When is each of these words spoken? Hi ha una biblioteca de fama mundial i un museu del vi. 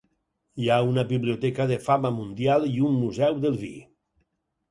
Hi 0.61 0.69
ha 0.69 0.77
una 0.91 1.01
biblioteca 1.09 1.67
de 1.73 1.77
fama 1.89 2.11
mundial 2.15 2.67
i 2.71 2.81
un 2.87 2.97
museu 3.03 3.37
del 3.47 3.59
vi. 3.67 3.73